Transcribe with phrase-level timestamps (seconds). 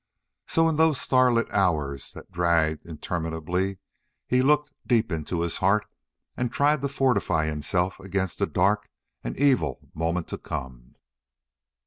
[0.47, 3.77] So in those starlit hours that dragged interminably
[4.25, 5.85] he looked deep into his heart
[6.35, 8.89] and tried to fortify himself against a dark
[9.23, 10.95] and evil moment to come.